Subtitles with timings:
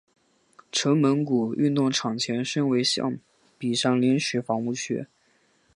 [0.71, 3.19] 城门谷运动场前身为象
[3.59, 5.05] 鼻山临时房屋区。